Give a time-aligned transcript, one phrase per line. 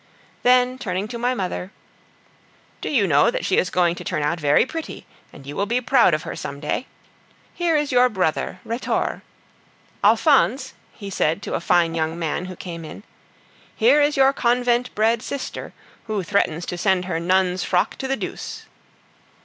[0.41, 1.71] Then, turning to my mother,
[2.81, 5.67] "Do you know that she is going to turn out very pretty, and you will
[5.67, 6.87] be proud of her some day?
[7.53, 9.21] Here is your brother, Rhetore.
[10.03, 13.03] Alphonse," he said to a fine young man who came in,
[13.75, 15.71] "here is your convent bred sister,
[16.05, 18.65] who threatens to send her nun's frock to the deuce."